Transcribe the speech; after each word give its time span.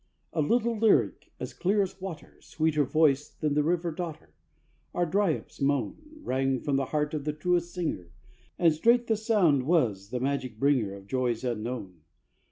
A 0.33 0.41
little 0.41 0.75
lyric, 0.75 1.31
as 1.39 1.53
clear 1.53 1.83
as 1.83 2.01
water, 2.01 2.37
Sweeter 2.41 2.85
voiced 2.85 3.39
than 3.39 3.53
the 3.53 3.61
river 3.61 3.91
daughter, 3.91 4.33
Or 4.93 5.05
Dryope's 5.05 5.61
moan, 5.61 6.01
Rang 6.23 6.59
from 6.59 6.75
the 6.75 6.85
heart 6.85 7.13
of 7.13 7.23
the 7.23 7.33
truest 7.33 7.71
singer, 7.71 8.09
And 8.57 8.73
straight 8.73 9.05
the 9.05 9.15
sound 9.15 9.67
was 9.67 10.09
the 10.09 10.19
magic 10.19 10.57
bringer 10.59 10.95
Of 10.95 11.05
joys 11.05 11.43
unknown. 11.43 12.01